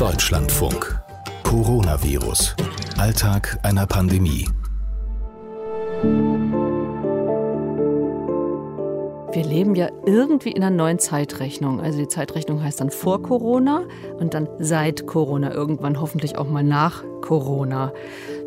Deutschlandfunk. 0.00 0.98
Coronavirus. 1.42 2.56
Alltag 2.96 3.58
einer 3.62 3.86
Pandemie. 3.86 4.48
Wir 9.32 9.44
leben 9.44 9.74
ja 9.74 9.90
irgendwie 10.06 10.52
in 10.52 10.62
einer 10.62 10.74
neuen 10.74 11.00
Zeitrechnung. 11.00 11.82
Also 11.82 11.98
die 11.98 12.08
Zeitrechnung 12.08 12.62
heißt 12.62 12.80
dann 12.80 12.90
vor 12.90 13.22
Corona 13.22 13.82
und 14.18 14.32
dann 14.32 14.48
seit 14.58 15.06
Corona, 15.06 15.52
irgendwann 15.52 16.00
hoffentlich 16.00 16.38
auch 16.38 16.48
mal 16.48 16.64
nach 16.64 17.04
Corona. 17.20 17.92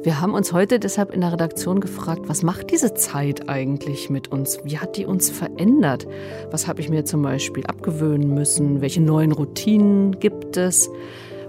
Wir 0.02 0.20
haben 0.20 0.34
uns 0.34 0.54
heute 0.54 0.80
deshalb 0.80 1.14
in 1.14 1.22
der 1.22 1.34
Redaktion 1.34 1.82
gefragt, 1.82 2.22
was 2.26 2.42
macht 2.42 2.72
diese 2.72 2.96
Zeit 2.96 3.48
eigentlich 3.48 4.10
mit 4.10 4.32
uns? 4.32 4.58
Wie 4.64 4.80
hat 4.80 4.98
die 4.98 5.06
uns 5.06 5.30
verändert? 5.30 6.08
Was 6.50 6.66
habe 6.68 6.82
ich 6.82 6.90
mir 6.90 7.06
zum 7.06 7.22
Beispiel 7.22 7.64
abgewöhnen 7.68 8.34
müssen? 8.34 8.82
Welche 8.82 9.02
neuen 9.02 9.32
Routinen 9.32 10.20
gibt 10.20 10.58
es? 10.58 10.90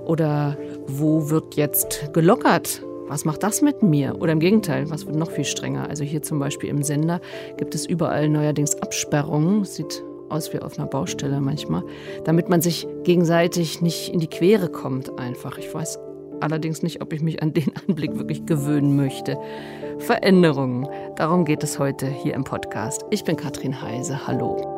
Oder 0.07 0.57
wo 0.87 1.31
wird 1.31 1.55
jetzt 1.57 2.13
gelockert? 2.13 2.83
Was 3.09 3.25
macht 3.25 3.43
das 3.43 3.63
mit 3.63 3.83
mir? 3.83 4.17
Oder 4.21 4.33
im 4.33 4.41
Gegenteil, 4.41 4.89
was 4.91 5.07
wird 5.07 5.17
noch 5.17 5.31
viel 5.31 5.45
strenger? 5.45 5.89
Also 5.89 6.05
hier 6.05 6.23
zum 6.23 6.39
Beispiel 6.39 6.71
im 6.71 6.83
Sender 6.83 7.21
gibt 7.59 7.75
es 7.75 7.87
überall 7.87 8.29
neuerdings 8.29 8.81
Absperrungen. 8.81 9.65
Sieht 9.65 10.03
aus 10.31 10.53
wie 10.53 10.61
auf 10.61 10.79
einer 10.79 10.89
Baustelle 10.89 11.41
manchmal, 11.41 11.85
damit 12.25 12.49
man 12.49 12.61
sich 12.61 12.87
gegenseitig 13.05 13.83
nicht 13.83 14.13
in 14.13 14.21
die 14.21 14.27
Quere 14.27 14.69
kommt 14.69 15.19
einfach. 15.19 15.59
Ich 15.59 15.73
weiß 15.73 15.99
allerdings 16.41 16.83
nicht, 16.83 17.03
ob 17.03 17.13
ich 17.13 17.23
mich 17.23 17.43
an 17.43 17.53
den 17.53 17.73
Anblick 17.89 18.17
wirklich 18.17 18.47
gewöhnen 18.47 18.97
möchte. 18.97 19.39
Veränderungen, 19.99 20.89
darum 21.17 21.45
geht 21.45 21.63
es 21.63 21.79
heute 21.79 22.07
hier 22.07 22.35
im 22.35 22.45
Podcast. 22.45 23.05
Ich 23.11 23.25
bin 23.25 23.37
Katrin 23.37 23.81
Heise, 23.81 24.27
hallo. 24.27 24.75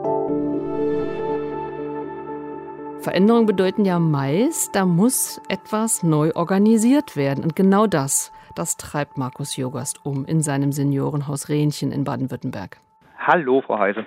Veränderungen 3.06 3.46
bedeuten 3.46 3.84
ja 3.84 4.00
meist, 4.00 4.74
da 4.74 4.84
muss 4.84 5.40
etwas 5.48 6.02
neu 6.02 6.32
organisiert 6.34 7.14
werden. 7.14 7.44
Und 7.44 7.54
genau 7.54 7.86
das, 7.86 8.32
das 8.56 8.76
treibt 8.76 9.16
Markus 9.16 9.56
Jogast 9.56 10.04
um 10.04 10.24
in 10.24 10.42
seinem 10.42 10.72
Seniorenhaus 10.72 11.48
Rehnchen 11.48 11.92
in 11.92 12.02
Baden-Württemberg. 12.02 12.78
Hallo, 13.16 13.62
Frau 13.64 13.78
Heise. 13.78 14.04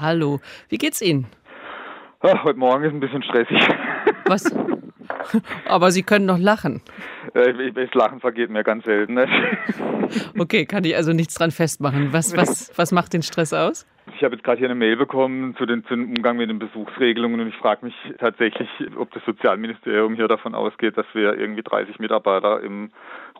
Hallo. 0.00 0.40
Wie 0.68 0.78
geht's 0.78 1.00
Ihnen? 1.00 1.28
Ach, 2.22 2.42
heute 2.42 2.58
Morgen 2.58 2.82
ist 2.82 2.92
ein 2.92 2.98
bisschen 2.98 3.22
stressig. 3.22 3.68
Was? 4.26 4.52
Aber 5.66 5.90
Sie 5.90 6.02
können 6.02 6.26
noch 6.26 6.38
lachen. 6.38 6.82
Äh, 7.34 7.72
das 7.72 7.92
Lachen 7.94 8.20
vergeht 8.20 8.50
mir 8.50 8.64
ganz 8.64 8.84
selten. 8.84 9.14
Ne? 9.14 9.28
Okay, 10.36 10.66
kann 10.66 10.82
ich 10.84 10.96
also 10.96 11.12
nichts 11.12 11.34
dran 11.34 11.52
festmachen. 11.52 12.12
Was, 12.12 12.36
was, 12.36 12.72
was 12.76 12.90
macht 12.90 13.12
den 13.12 13.22
Stress 13.22 13.52
aus? 13.52 13.86
Ich 14.16 14.24
habe 14.24 14.34
jetzt 14.34 14.44
gerade 14.44 14.58
hier 14.58 14.66
eine 14.66 14.74
Mail 14.74 14.96
bekommen 14.96 15.54
zu, 15.56 15.66
den, 15.66 15.84
zu 15.84 15.94
dem 15.94 16.08
Umgang 16.08 16.36
mit 16.36 16.50
den 16.50 16.58
Besuchsregelungen 16.58 17.40
und 17.40 17.48
ich 17.48 17.54
frage 17.56 17.86
mich 17.86 17.94
tatsächlich, 18.18 18.68
ob 18.96 19.12
das 19.12 19.24
Sozialministerium 19.24 20.14
hier 20.14 20.28
davon 20.28 20.54
ausgeht, 20.54 20.96
dass 20.96 21.06
wir 21.12 21.38
irgendwie 21.38 21.62
30 21.62 21.98
Mitarbeiter 22.00 22.60
im 22.60 22.90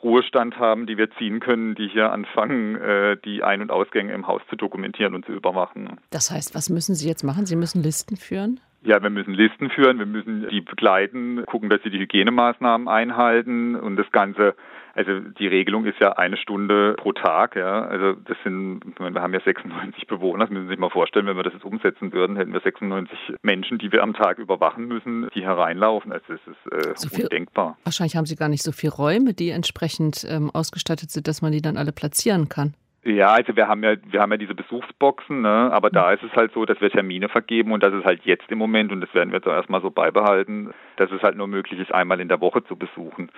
Ruhestand 0.03 0.59
haben, 0.59 0.87
die 0.87 0.97
wir 0.97 1.11
ziehen 1.13 1.41
können, 1.41 1.75
die 1.75 1.89
hier 1.89 2.13
anfangen, 2.13 2.77
äh, 2.77 3.17
die 3.25 3.43
Ein- 3.43 3.63
und 3.63 3.71
Ausgänge 3.71 4.13
im 4.13 4.27
Haus 4.27 4.43
zu 4.49 4.57
dokumentieren 4.57 5.15
und 5.15 5.27
zu 5.27 5.33
überwachen. 5.33 5.99
Das 6.11 6.31
heißt, 6.31 6.55
was 6.55 6.71
müssen 6.71 6.95
Sie 6.95 7.09
jetzt 7.09 7.25
machen? 7.25 7.47
Sie 7.47 7.57
müssen 7.57 7.83
Listen 7.83 8.17
führen? 8.17 8.61
Ja, 8.83 9.03
wir 9.03 9.11
müssen 9.11 9.35
Listen 9.35 9.71
führen, 9.71 9.99
wir 9.99 10.07
müssen 10.07 10.49
die 10.49 10.63
begleiten, 10.63 11.45
gucken, 11.47 11.69
dass 11.69 11.83
sie 11.83 11.91
die 11.91 11.99
Hygienemaßnahmen 11.99 12.89
einhalten 12.89 13.77
und 13.77 13.97
das 13.97 14.11
Ganze 14.11 14.55
also 14.95 15.21
die 15.21 15.47
Regelung 15.47 15.85
ist 15.87 15.99
ja 16.01 16.13
eine 16.13 16.37
Stunde 16.37 16.95
pro 16.99 17.13
Tag, 17.13 17.57
ja. 17.57 17.83
Also 17.83 18.13
das 18.13 18.37
sind, 18.45 18.81
wir 18.99 19.23
haben 19.23 19.33
ja 19.33 19.41
96 19.41 20.07
Bewohner, 20.07 20.45
das 20.45 20.51
müssen 20.51 20.65
Sie 20.65 20.71
sich 20.71 20.79
mal 20.79 20.91
vorstellen, 20.91 21.27
wenn 21.27 21.37
wir 21.37 21.43
das 21.43 21.53
jetzt 21.53 21.65
umsetzen 21.65 22.13
würden, 22.13 22.37
hätten 22.37 22.53
wir 22.53 22.61
96 22.61 23.19
Menschen, 23.43 23.79
die 23.79 23.93
wir 23.93 24.03
am 24.03 24.15
Tag 24.15 24.39
überwachen 24.39 24.87
müssen, 24.87 25.29
die 25.35 25.43
hereinlaufen. 25.43 26.13
Also 26.13 26.25
das 26.29 26.41
ist 26.47 26.73
äh, 26.73 26.93
so 26.97 27.09
viel, 27.09 27.25
undenkbar. 27.25 27.79
Wahrscheinlich 27.85 28.17
haben 28.17 28.27
Sie 28.27 28.37
gar 28.37 28.49
nicht 28.49 28.63
so 28.63 28.73
viele 28.73 28.93
Räume, 28.93 29.35
die 29.35 29.51
entsprechend 29.51 30.27
ähm, 30.29 30.51
ausgestattet 30.53 31.11
sind, 31.11 31.29
dass 31.29 31.43
man 31.43 31.53
die 31.53 31.63
dann 31.63 31.77
alle 31.77 31.93
platzieren 31.93 32.49
kann. 32.49 32.75
Ja, 33.03 33.33
also 33.33 33.57
wir 33.57 33.67
haben 33.67 33.83
ja, 33.83 33.97
wir 34.05 34.21
haben 34.21 34.31
ja 34.31 34.37
diese 34.37 34.55
Besuchsboxen, 34.55 35.41
ne? 35.41 35.71
aber 35.73 35.89
da 35.89 36.13
ist 36.13 36.23
es 36.23 36.33
halt 36.33 36.53
so, 36.53 36.67
dass 36.67 36.81
wir 36.83 36.91
Termine 36.91 37.31
vergeben 37.31 37.73
und 37.73 37.83
das 37.83 37.95
ist 37.95 38.05
halt 38.05 38.21
jetzt 38.25 38.51
im 38.51 38.59
Moment 38.59 38.93
und 38.93 39.01
das 39.01 39.15
werden 39.15 39.31
wir 39.31 39.39
jetzt 39.39 39.47
erstmal 39.47 39.81
so 39.81 39.91
beibehalten, 39.91 40.75
dass 40.97 41.11
es 41.11 41.23
halt 41.23 41.37
nur 41.37 41.47
möglich 41.47 41.81
ist, 41.81 41.95
einmal 41.95 42.21
in 42.21 42.29
der 42.29 42.43
Woche 42.43 42.63
zu 42.65 42.77
besuchen 42.77 43.31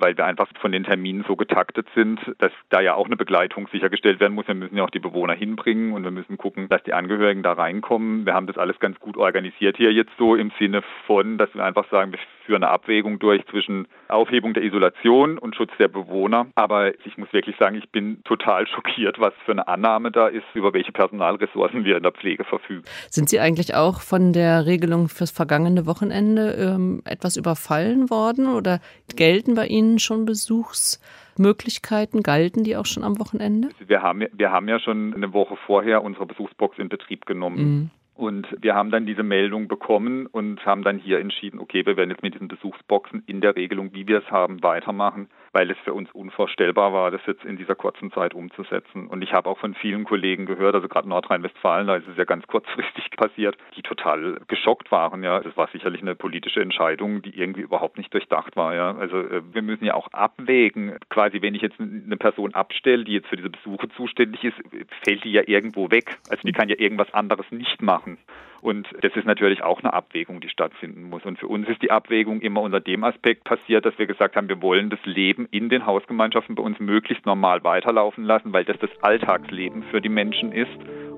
weil 0.00 0.16
wir 0.16 0.24
einfach 0.24 0.48
von 0.60 0.72
den 0.72 0.84
Terminen 0.84 1.24
so 1.28 1.36
getaktet 1.36 1.86
sind, 1.94 2.20
dass 2.38 2.52
da 2.70 2.80
ja 2.80 2.94
auch 2.94 3.06
eine 3.06 3.16
Begleitung 3.16 3.68
sichergestellt 3.70 4.20
werden 4.20 4.34
muss. 4.34 4.48
Wir 4.48 4.54
müssen 4.54 4.76
ja 4.76 4.84
auch 4.84 4.90
die 4.90 4.98
Bewohner 4.98 5.34
hinbringen 5.34 5.92
und 5.92 6.02
wir 6.04 6.10
müssen 6.10 6.38
gucken, 6.38 6.68
dass 6.68 6.82
die 6.82 6.94
Angehörigen 6.94 7.42
da 7.42 7.52
reinkommen. 7.52 8.26
Wir 8.26 8.34
haben 8.34 8.46
das 8.46 8.58
alles 8.58 8.78
ganz 8.80 8.98
gut 8.98 9.16
organisiert 9.16 9.76
hier 9.76 9.92
jetzt 9.92 10.12
so 10.18 10.34
im 10.34 10.50
Sinne 10.58 10.82
von, 11.06 11.38
dass 11.38 11.54
wir 11.54 11.64
einfach 11.64 11.88
sagen, 11.90 12.12
wir 12.12 12.18
führen 12.50 12.64
eine 12.64 12.72
Abwägung 12.72 13.20
durch 13.20 13.46
zwischen 13.46 13.86
Aufhebung 14.08 14.54
der 14.54 14.64
Isolation 14.64 15.38
und 15.38 15.54
Schutz 15.54 15.70
der 15.78 15.86
Bewohner. 15.86 16.48
Aber 16.56 16.92
ich 17.06 17.16
muss 17.16 17.32
wirklich 17.32 17.56
sagen, 17.58 17.76
ich 17.76 17.88
bin 17.90 18.24
total 18.24 18.66
schockiert, 18.66 19.20
was 19.20 19.32
für 19.44 19.52
eine 19.52 19.68
Annahme 19.68 20.10
da 20.10 20.26
ist, 20.26 20.42
über 20.54 20.72
welche 20.72 20.90
Personalressourcen 20.90 21.84
wir 21.84 21.96
in 21.96 22.02
der 22.02 22.10
Pflege 22.10 22.42
verfügen. 22.42 22.82
Sind 23.08 23.28
Sie 23.28 23.38
eigentlich 23.38 23.76
auch 23.76 24.00
von 24.00 24.32
der 24.32 24.66
Regelung 24.66 25.08
fürs 25.08 25.30
vergangene 25.30 25.86
Wochenende 25.86 26.54
ähm, 26.54 27.02
etwas 27.04 27.36
überfallen 27.36 28.10
worden 28.10 28.48
oder 28.48 28.80
gelten 29.14 29.54
bei 29.54 29.68
Ihnen 29.68 30.00
schon 30.00 30.24
Besuchsmöglichkeiten? 30.24 32.24
Galten 32.24 32.64
die 32.64 32.76
auch 32.76 32.86
schon 32.86 33.04
am 33.04 33.20
Wochenende? 33.20 33.68
Wir 33.78 34.02
haben, 34.02 34.26
wir 34.32 34.50
haben 34.50 34.66
ja 34.66 34.80
schon 34.80 35.14
eine 35.14 35.32
Woche 35.32 35.56
vorher 35.66 36.02
unsere 36.02 36.26
Besuchsbox 36.26 36.78
in 36.78 36.88
Betrieb 36.88 37.26
genommen. 37.26 37.58
Mhm. 37.58 37.90
Und 38.14 38.46
wir 38.60 38.74
haben 38.74 38.90
dann 38.90 39.06
diese 39.06 39.22
Meldung 39.22 39.68
bekommen 39.68 40.26
und 40.26 40.64
haben 40.66 40.82
dann 40.82 40.98
hier 40.98 41.20
entschieden, 41.20 41.58
okay, 41.58 41.86
wir 41.86 41.96
werden 41.96 42.10
jetzt 42.10 42.22
mit 42.22 42.34
diesen 42.34 42.48
Besuchsboxen 42.48 43.22
in 43.26 43.40
der 43.40 43.56
Regelung, 43.56 43.94
wie 43.94 44.06
wir 44.06 44.18
es 44.18 44.30
haben, 44.30 44.62
weitermachen 44.62 45.28
weil 45.52 45.70
es 45.70 45.78
für 45.78 45.92
uns 45.92 46.10
unvorstellbar 46.12 46.92
war, 46.92 47.10
das 47.10 47.20
jetzt 47.26 47.44
in 47.44 47.56
dieser 47.56 47.74
kurzen 47.74 48.12
Zeit 48.12 48.34
umzusetzen. 48.34 49.08
Und 49.08 49.22
ich 49.22 49.32
habe 49.32 49.48
auch 49.48 49.58
von 49.58 49.74
vielen 49.74 50.04
Kollegen 50.04 50.46
gehört, 50.46 50.74
also 50.74 50.88
gerade 50.88 51.08
Nordrhein-Westfalen, 51.08 51.88
da 51.88 51.96
ist 51.96 52.06
es 52.08 52.16
ja 52.16 52.24
ganz 52.24 52.46
kurzfristig 52.46 53.10
passiert, 53.16 53.56
die 53.76 53.82
total 53.82 54.40
geschockt 54.46 54.92
waren. 54.92 55.22
Ja, 55.22 55.40
das 55.40 55.56
war 55.56 55.68
sicherlich 55.68 56.02
eine 56.02 56.14
politische 56.14 56.60
Entscheidung, 56.60 57.22
die 57.22 57.36
irgendwie 57.36 57.62
überhaupt 57.62 57.98
nicht 57.98 58.14
durchdacht 58.14 58.56
war. 58.56 58.74
Ja, 58.74 58.96
also 58.96 59.18
äh, 59.18 59.42
wir 59.52 59.62
müssen 59.62 59.84
ja 59.84 59.94
auch 59.94 60.08
abwägen. 60.12 60.96
Quasi, 61.08 61.42
wenn 61.42 61.54
ich 61.54 61.62
jetzt 61.62 61.80
eine 61.80 62.16
Person 62.16 62.54
abstelle, 62.54 63.04
die 63.04 63.14
jetzt 63.14 63.28
für 63.28 63.36
diese 63.36 63.50
Besuche 63.50 63.88
zuständig 63.90 64.44
ist, 64.44 64.56
fällt 65.02 65.24
die 65.24 65.32
ja 65.32 65.42
irgendwo 65.46 65.90
weg. 65.90 66.18
Also 66.28 66.42
die 66.46 66.52
kann 66.52 66.68
ja 66.68 66.76
irgendwas 66.78 67.12
anderes 67.12 67.46
nicht 67.50 67.82
machen. 67.82 68.18
Und 68.62 68.86
das 69.00 69.14
ist 69.16 69.26
natürlich 69.26 69.62
auch 69.62 69.80
eine 69.80 69.92
Abwägung, 69.92 70.40
die 70.40 70.48
stattfinden 70.48 71.04
muss. 71.04 71.24
Und 71.24 71.38
für 71.38 71.48
uns 71.48 71.68
ist 71.68 71.80
die 71.82 71.90
Abwägung 71.90 72.40
immer 72.40 72.60
unter 72.60 72.80
dem 72.80 73.04
Aspekt 73.04 73.44
passiert, 73.44 73.86
dass 73.86 73.98
wir 73.98 74.06
gesagt 74.06 74.36
haben, 74.36 74.48
wir 74.48 74.60
wollen 74.60 74.90
das 74.90 75.00
Leben 75.04 75.46
in 75.50 75.68
den 75.68 75.86
Hausgemeinschaften 75.86 76.54
bei 76.54 76.62
uns 76.62 76.78
möglichst 76.78 77.24
normal 77.24 77.64
weiterlaufen 77.64 78.24
lassen, 78.24 78.52
weil 78.52 78.64
das 78.64 78.78
das 78.78 78.90
Alltagsleben 79.00 79.82
für 79.84 80.00
die 80.00 80.08
Menschen 80.08 80.52
ist 80.52 80.70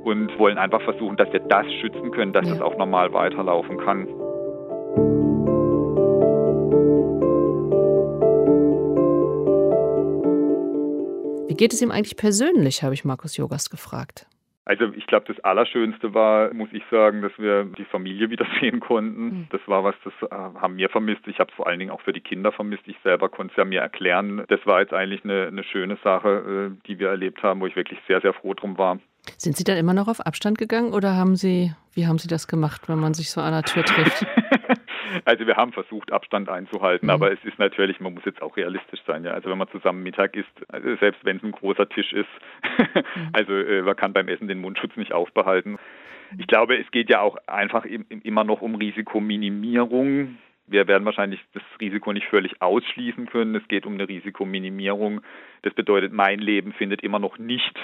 und 0.04 0.36
wollen 0.38 0.58
einfach 0.58 0.82
versuchen, 0.82 1.16
dass 1.16 1.32
wir 1.32 1.41
das 1.41 1.66
schützen 1.80 2.10
können, 2.12 2.32
dass 2.32 2.47
ja. 2.47 2.54
es 2.54 2.60
auch 2.60 2.76
normal 2.76 3.12
weiterlaufen 3.12 3.78
kann. 3.78 4.06
Wie 11.48 11.54
geht 11.54 11.72
es 11.72 11.82
ihm 11.82 11.91
eigentlich 11.91 12.16
persönlich, 12.16 12.82
habe 12.82 12.94
ich 12.94 13.04
Markus 13.04 13.36
Jogas 13.36 13.69
gefragt. 13.69 14.26
Also 14.65 14.93
ich 14.95 15.06
glaube, 15.06 15.27
das 15.27 15.43
Allerschönste 15.45 16.15
war, 16.15 16.55
muss 16.55 16.69
ich 16.73 16.84
sagen, 16.91 17.21
dass 17.23 17.33
wir 17.37 17.65
die 17.65 17.84
Familie 17.84 18.31
wiedersehen 18.31 18.78
konnten. 18.81 19.25
Mhm. 19.25 19.47
Das 19.50 19.61
war 19.67 19.83
was, 19.83 19.97
das 20.05 20.12
äh, 20.31 20.34
haben 20.34 20.77
wir 20.77 20.89
vermisst. 20.89 21.27
Ich 21.27 21.41
habe 21.41 21.50
es 21.50 21.56
vor 21.56 21.67
allen 21.67 21.81
Dingen 21.81 21.91
auch 21.91 22.00
für 22.00 22.12
die 22.12 22.21
Kinder 22.21 22.53
vermisst. 22.53 22.84
Ich 22.87 22.97
selber 23.03 23.28
konnte 23.28 23.53
es 23.53 23.56
ja 23.56 23.65
mir 23.65 23.81
erklären. 23.81 24.45
Das 24.49 24.65
war 24.65 24.81
jetzt 24.81 24.93
eigentlich 24.93 25.25
eine, 25.25 25.49
eine 25.49 25.65
schöne 25.65 25.99
Sache, 26.05 26.72
äh, 26.72 26.87
die 26.87 26.99
wir 26.99 27.09
erlebt 27.09 27.43
haben, 27.43 27.61
wo 27.61 27.67
ich 27.67 27.75
wirklich 27.75 27.99
sehr, 28.06 28.21
sehr 28.21 28.33
froh 28.34 28.55
drum 28.55 28.78
war. 28.78 28.99
Sind 29.37 29.56
Sie 29.56 29.65
dann 29.65 29.77
immer 29.77 29.95
noch 29.95 30.09
auf 30.09 30.21
Abstand 30.21 30.59
gegangen 30.59 30.93
oder 30.93 31.17
haben 31.17 31.37
Sie, 31.37 31.72
wie 31.95 32.06
haben 32.06 32.19
Sie 32.19 32.28
das 32.28 32.47
gemacht, 32.47 32.89
wenn 32.89 32.99
man 32.99 33.15
sich 33.15 33.31
so 33.31 33.41
an 33.41 33.53
der 33.53 33.62
Tür 33.62 33.84
trifft? 33.84 34.27
Also 35.25 35.47
wir 35.47 35.56
haben 35.56 35.72
versucht, 35.72 36.10
Abstand 36.10 36.48
einzuhalten, 36.48 37.07
mhm. 37.07 37.10
aber 37.10 37.33
es 37.33 37.45
ist 37.45 37.59
natürlich, 37.59 38.01
man 38.01 38.15
muss 38.15 38.25
jetzt 38.25 38.41
auch 38.41 38.57
realistisch 38.57 39.01
sein. 39.07 39.25
Ja? 39.25 39.33
Also 39.33 39.51
wenn 39.51 39.59
man 39.59 39.69
zusammen 39.69 40.03
Mittag 40.03 40.34
isst, 40.36 40.48
also 40.69 40.97
selbst 40.97 41.25
wenn 41.25 41.36
es 41.36 41.42
ein 41.42 41.53
großer 41.53 41.89
Tisch 41.89 42.13
ist, 42.13 42.28
mhm. 42.78 43.03
also 43.33 43.53
äh, 43.53 43.83
man 43.83 43.97
kann 43.97 44.13
beim 44.13 44.28
Essen 44.28 44.48
den 44.48 44.60
Mundschutz 44.60 44.97
nicht 44.97 45.13
aufbehalten. 45.13 45.78
Ich 46.39 46.47
glaube, 46.47 46.78
es 46.78 46.91
geht 46.91 47.10
ja 47.10 47.21
auch 47.21 47.36
einfach 47.47 47.84
im, 47.84 48.07
immer 48.22 48.45
noch 48.45 48.63
um 48.63 48.75
Risikominimierung. 48.75 50.39
Wir 50.66 50.86
werden 50.89 51.04
wahrscheinlich 51.04 51.41
das 51.53 51.63
Risiko 51.81 52.13
nicht 52.13 52.27
völlig 52.28 52.63
ausschließen 52.63 53.27
können. 53.27 53.54
Es 53.54 53.69
geht 53.69 53.84
um 53.84 53.95
eine 53.95 54.09
Risikominimierung. 54.09 55.21
Das 55.63 55.75
bedeutet, 55.75 56.13
mein 56.13 56.39
Leben 56.39 56.72
findet 56.72 57.03
immer 57.03 57.19
noch 57.19 57.39
nicht 57.39 57.78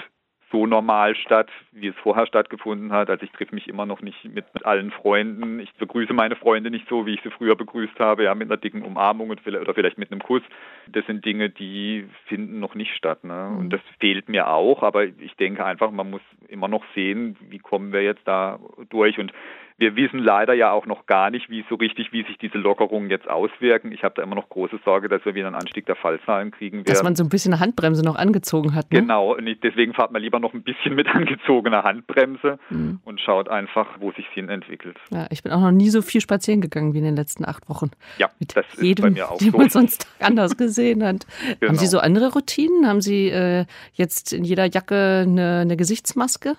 so 0.51 0.65
normal 0.65 1.15
statt, 1.15 1.49
wie 1.71 1.87
es 1.87 1.95
vorher 1.97 2.25
stattgefunden 2.25 2.91
hat. 2.91 3.09
Also 3.09 3.23
ich 3.23 3.31
treffe 3.31 3.53
mich 3.53 3.67
immer 3.67 3.85
noch 3.85 4.01
nicht 4.01 4.23
mit, 4.25 4.45
mit 4.53 4.65
allen 4.65 4.91
Freunden. 4.91 5.59
Ich 5.59 5.71
begrüße 5.75 6.13
meine 6.13 6.35
Freunde 6.35 6.71
nicht 6.71 6.87
so, 6.89 7.05
wie 7.05 7.13
ich 7.13 7.21
sie 7.21 7.29
früher 7.29 7.55
begrüßt 7.55 7.99
habe, 7.99 8.23
ja, 8.23 8.35
mit 8.35 8.49
einer 8.49 8.57
dicken 8.57 8.81
Umarmung 8.81 9.29
oder 9.29 9.73
vielleicht 9.73 9.97
mit 9.97 10.11
einem 10.11 10.21
Kuss. 10.21 10.41
Das 10.87 11.05
sind 11.05 11.23
Dinge, 11.25 11.49
die 11.49 12.07
finden 12.25 12.59
noch 12.59 12.75
nicht 12.75 12.95
statt. 12.95 13.23
Ne? 13.23 13.47
Und 13.49 13.65
mhm. 13.65 13.69
das 13.69 13.81
fehlt 13.99 14.29
mir 14.29 14.47
auch, 14.49 14.81
aber 14.81 15.05
ich 15.05 15.35
denke 15.39 15.63
einfach, 15.65 15.91
man 15.91 16.09
muss 16.09 16.21
immer 16.47 16.67
noch 16.67 16.83
sehen, 16.95 17.37
wie 17.49 17.59
kommen 17.59 17.93
wir 17.93 18.01
jetzt 18.01 18.27
da 18.27 18.59
durch. 18.89 19.19
Und 19.19 19.31
Wir 19.79 19.95
wissen 19.95 20.19
leider 20.19 20.53
ja 20.53 20.71
auch 20.73 20.85
noch 20.85 21.05
gar 21.05 21.29
nicht, 21.29 21.49
wie 21.49 21.63
so 21.69 21.75
richtig, 21.75 22.11
wie 22.11 22.23
sich 22.23 22.37
diese 22.37 22.57
Lockerungen 22.57 23.09
jetzt 23.09 23.29
auswirken. 23.29 23.93
Ich 23.93 24.03
habe 24.03 24.13
da 24.15 24.23
immer 24.23 24.35
noch 24.35 24.49
große 24.49 24.77
Sorge, 24.83 25.07
dass 25.07 25.23
wir 25.23 25.35
wieder 25.35 25.47
einen 25.47 25.55
Anstieg 25.55 25.85
der 25.85 25.95
Fallzahlen 25.95 26.51
kriegen 26.51 26.79
werden. 26.79 26.85
Dass 26.85 27.01
man 27.01 27.15
so 27.15 27.23
ein 27.23 27.29
bisschen 27.29 27.53
eine 27.53 27.61
Handbremse 27.61 28.03
noch 28.03 28.17
angezogen 28.17 28.75
hat. 28.75 28.91
Ne? 28.91 28.99
Genau, 28.99 29.35
und 29.35 29.45
deswegen 29.63 29.93
fahrt 29.93 30.11
man 30.11 30.21
lieber 30.21 30.39
noch 30.39 30.53
ein 30.53 30.63
bisschen 30.63 30.95
mit 30.95 31.07
angezogener 31.15 31.83
Handbremse 31.83 32.59
mhm. 32.69 32.99
und 33.05 33.21
schaut 33.21 33.47
einfach, 33.47 33.87
wo 34.01 34.11
sich 34.11 34.27
hin 34.33 34.49
entwickelt. 34.49 34.97
Ja, 35.11 35.27
ich 35.29 35.43
bin 35.43 35.53
auch 35.53 35.61
noch 35.61 35.71
nie 35.71 35.89
so 35.89 36.01
viel 36.01 36.19
spazieren 36.19 36.59
gegangen 36.59 36.93
wie 36.93 36.97
in 36.97 37.05
den 37.05 37.15
letzten 37.15 37.45
acht 37.45 37.69
Wochen. 37.69 37.91
Ja, 38.17 38.29
mit 38.37 38.57
das 38.57 38.65
ist 38.73 38.83
jedem, 38.83 39.03
bei 39.03 39.09
mir 39.11 39.31
auch 39.31 39.37
den 39.39 39.51
so. 39.51 39.57
man 39.57 39.69
sonst 39.69 40.13
anders 40.19 40.57
gesehen 40.57 41.05
hat. 41.05 41.25
Genau. 41.61 41.69
Haben 41.69 41.79
Sie 41.79 41.87
so 41.87 41.99
andere 41.99 42.33
Routinen? 42.33 42.85
Haben 42.85 42.99
Sie 42.99 43.29
äh, 43.29 43.65
jetzt 43.93 44.33
in 44.33 44.43
jeder 44.43 44.65
Jacke 44.65 45.23
eine, 45.25 45.59
eine 45.59 45.77
Gesichtsmaske? 45.77 46.57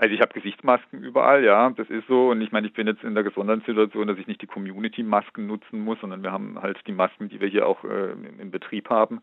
Also 0.00 0.14
ich 0.14 0.22
habe 0.22 0.32
Gesichtsmasken 0.32 1.02
überall, 1.02 1.44
ja, 1.44 1.68
das 1.76 1.90
ist 1.90 2.06
so. 2.08 2.30
Und 2.30 2.40
ich 2.40 2.52
meine, 2.52 2.66
ich 2.66 2.72
bin 2.72 2.86
jetzt 2.86 3.04
in 3.04 3.14
der 3.14 3.22
gesonderten 3.22 3.62
Situation, 3.66 4.08
dass 4.08 4.16
ich 4.16 4.26
nicht 4.26 4.40
die 4.40 4.46
Community-Masken 4.46 5.46
nutzen 5.46 5.84
muss, 5.84 6.00
sondern 6.00 6.22
wir 6.22 6.32
haben 6.32 6.58
halt 6.62 6.78
die 6.86 6.92
Masken, 6.92 7.28
die 7.28 7.38
wir 7.38 7.48
hier 7.48 7.66
auch 7.66 7.84
äh, 7.84 8.12
im 8.38 8.50
Betrieb 8.50 8.88
haben. 8.88 9.20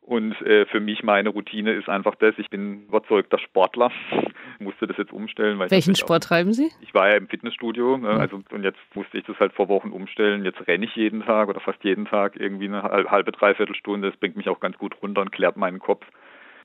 Und 0.00 0.32
äh, 0.42 0.66
für 0.66 0.80
mich 0.80 1.04
meine 1.04 1.28
Routine 1.28 1.74
ist 1.74 1.88
einfach 1.88 2.16
das, 2.16 2.34
ich 2.36 2.50
bin 2.50 2.86
überzeugter 2.88 3.38
Sportler, 3.38 3.92
musste 4.58 4.88
das 4.88 4.96
jetzt 4.96 5.12
umstellen. 5.12 5.60
Weil 5.60 5.70
Welchen 5.70 5.94
Sport 5.94 6.24
auch, 6.24 6.28
treiben 6.30 6.52
Sie? 6.52 6.72
Ich 6.80 6.92
war 6.94 7.08
ja 7.08 7.14
im 7.14 7.28
Fitnessstudio, 7.28 7.96
ne, 7.98 8.08
also 8.08 8.42
und 8.50 8.64
jetzt 8.64 8.80
musste 8.94 9.18
ich 9.18 9.24
das 9.24 9.38
halt 9.38 9.52
vor 9.52 9.68
Wochen 9.68 9.90
umstellen. 9.90 10.44
Jetzt 10.44 10.66
renne 10.66 10.84
ich 10.84 10.96
jeden 10.96 11.22
Tag 11.22 11.48
oder 11.48 11.60
fast 11.60 11.84
jeden 11.84 12.06
Tag 12.06 12.34
irgendwie 12.34 12.66
eine 12.66 12.82
halbe, 12.82 13.30
dreiviertel 13.30 13.76
Stunde. 13.76 14.10
Das 14.10 14.18
bringt 14.18 14.36
mich 14.36 14.48
auch 14.48 14.58
ganz 14.58 14.76
gut 14.78 14.96
runter 15.00 15.20
und 15.20 15.30
klärt 15.30 15.56
meinen 15.56 15.78
Kopf. 15.78 16.04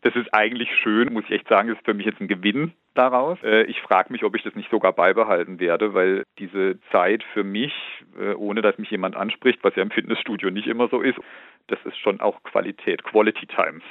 Das 0.01 0.15
ist 0.15 0.33
eigentlich 0.33 0.69
schön, 0.81 1.11
muss 1.13 1.25
ich 1.25 1.31
echt 1.31 1.47
sagen, 1.47 1.69
das 1.69 1.77
ist 1.77 1.85
für 1.85 1.93
mich 1.93 2.05
jetzt 2.05 2.21
ein 2.21 2.27
Gewinn 2.27 2.73
daraus. 2.93 3.37
Äh, 3.43 3.63
ich 3.63 3.81
frage 3.81 4.11
mich, 4.11 4.23
ob 4.23 4.35
ich 4.35 4.43
das 4.43 4.55
nicht 4.55 4.69
sogar 4.69 4.93
beibehalten 4.93 5.59
werde, 5.59 5.93
weil 5.93 6.23
diese 6.39 6.79
Zeit 6.91 7.23
für 7.33 7.43
mich, 7.43 7.73
äh, 8.19 8.33
ohne 8.33 8.61
dass 8.61 8.77
mich 8.77 8.91
jemand 8.91 9.15
anspricht, 9.15 9.59
was 9.63 9.75
ja 9.75 9.83
im 9.83 9.91
Fitnessstudio 9.91 10.49
nicht 10.49 10.67
immer 10.67 10.87
so 10.89 11.01
ist, 11.01 11.17
das 11.67 11.79
ist 11.85 11.97
schon 11.97 12.21
auch 12.21 12.41
Qualität, 12.43 13.03
Quality 13.03 13.47
Time. 13.47 13.81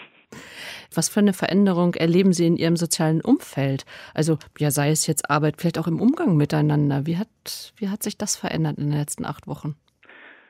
Was 0.94 1.08
für 1.08 1.20
eine 1.20 1.32
Veränderung 1.32 1.94
erleben 1.94 2.32
Sie 2.32 2.46
in 2.46 2.56
Ihrem 2.56 2.76
sozialen 2.76 3.20
Umfeld? 3.20 3.84
Also, 4.14 4.38
ja, 4.58 4.70
sei 4.70 4.90
es 4.90 5.06
jetzt 5.06 5.30
Arbeit, 5.30 5.56
vielleicht 5.58 5.78
auch 5.78 5.86
im 5.86 6.00
Umgang 6.00 6.36
miteinander. 6.36 7.06
Wie 7.06 7.16
hat, 7.16 7.72
wie 7.76 7.88
hat 7.88 8.02
sich 8.02 8.18
das 8.18 8.36
verändert 8.36 8.78
in 8.78 8.90
den 8.90 8.98
letzten 8.98 9.24
acht 9.24 9.46
Wochen? 9.46 9.76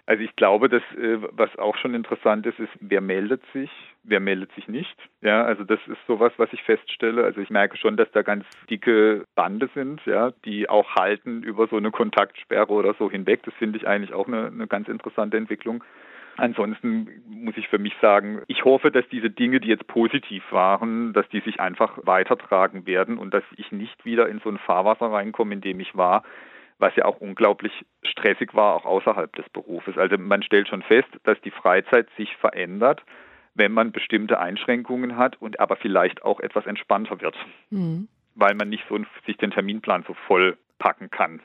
Also 0.06 0.22
ich 0.22 0.36
glaube, 0.36 0.68
dass 0.68 0.82
äh, 0.96 1.18
was 1.32 1.56
auch 1.58 1.76
schon 1.76 1.94
interessant 1.94 2.46
ist, 2.46 2.60
ist, 2.60 2.70
wer 2.80 3.00
meldet 3.00 3.42
sich, 3.52 3.70
wer 4.04 4.20
meldet 4.20 4.52
sich 4.52 4.68
nicht. 4.68 4.96
Ja, 5.20 5.44
also 5.44 5.64
das 5.64 5.80
ist 5.88 5.98
sowas, 6.06 6.32
was 6.36 6.52
ich 6.52 6.62
feststelle. 6.62 7.24
Also 7.24 7.40
ich 7.40 7.50
merke 7.50 7.76
schon, 7.76 7.96
dass 7.96 8.10
da 8.12 8.22
ganz 8.22 8.44
dicke 8.70 9.24
Bande 9.34 9.68
sind, 9.74 10.00
ja, 10.06 10.30
die 10.44 10.68
auch 10.68 10.94
halten 10.94 11.42
über 11.42 11.66
so 11.66 11.76
eine 11.76 11.90
Kontaktsperre 11.90 12.72
oder 12.72 12.94
so 12.94 13.10
hinweg. 13.10 13.42
Das 13.44 13.54
finde 13.54 13.78
ich 13.78 13.88
eigentlich 13.88 14.14
auch 14.14 14.28
eine, 14.28 14.46
eine 14.46 14.68
ganz 14.68 14.86
interessante 14.86 15.36
Entwicklung. 15.36 15.82
Ansonsten 16.36 17.08
muss 17.28 17.56
ich 17.56 17.66
für 17.68 17.78
mich 17.78 17.94
sagen, 18.00 18.42
ich 18.46 18.64
hoffe, 18.64 18.90
dass 18.90 19.08
diese 19.08 19.30
Dinge, 19.30 19.58
die 19.58 19.68
jetzt 19.68 19.86
positiv 19.86 20.44
waren, 20.50 21.14
dass 21.14 21.28
die 21.30 21.40
sich 21.40 21.60
einfach 21.60 21.98
weitertragen 22.02 22.86
werden 22.86 23.18
und 23.18 23.32
dass 23.32 23.44
ich 23.56 23.72
nicht 23.72 24.04
wieder 24.04 24.28
in 24.28 24.40
so 24.40 24.50
ein 24.50 24.58
Fahrwasser 24.58 25.06
reinkomme, 25.06 25.54
in 25.54 25.62
dem 25.62 25.80
ich 25.80 25.96
war, 25.96 26.22
was 26.78 26.94
ja 26.96 27.04
auch 27.04 27.20
unglaublich 27.20 27.72
stressig 28.02 28.54
war, 28.54 28.74
auch 28.74 28.84
außerhalb 28.84 29.34
des 29.36 29.48
Berufes. 29.50 29.96
Also 29.96 30.18
man 30.18 30.42
stellt 30.42 30.68
schon 30.68 30.82
fest, 30.82 31.08
dass 31.24 31.40
die 31.42 31.50
Freizeit 31.50 32.08
sich 32.16 32.36
verändert, 32.36 33.02
wenn 33.54 33.72
man 33.72 33.92
bestimmte 33.92 34.38
Einschränkungen 34.38 35.16
hat 35.16 35.40
und 35.40 35.60
aber 35.60 35.76
vielleicht 35.76 36.22
auch 36.22 36.40
etwas 36.40 36.66
entspannter 36.66 37.20
wird, 37.20 37.36
mhm. 37.70 38.08
weil 38.34 38.54
man 38.54 38.68
nicht 38.68 38.84
so 38.88 38.98
sich 39.24 39.36
den 39.38 39.50
Terminplan 39.50 40.04
so 40.06 40.14
voll 40.26 40.58
packen 40.78 41.10
kann. 41.10 41.40